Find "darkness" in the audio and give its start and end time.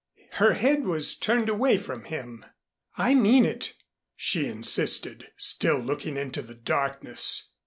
6.55-7.51